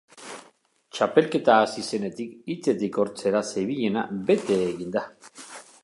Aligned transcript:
Txapelketa 0.99 1.57
hasi 1.65 1.83
zenetik 1.97 2.33
hitzetik 2.53 2.99
hortzera 3.05 3.43
zebilena 3.53 4.07
bete 4.31 4.63
egin 4.73 4.99
da. 4.99 5.07